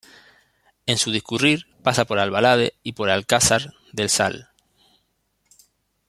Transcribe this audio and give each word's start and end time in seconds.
En 0.87 0.97
su 0.97 1.11
discurrir 1.11 1.67
pasa 1.83 2.05
por 2.05 2.17
Alvalade 2.17 2.73
y 2.81 2.93
por 2.93 3.11
Alcázar 3.11 3.73
del 3.93 4.09
Sal. 4.09 4.49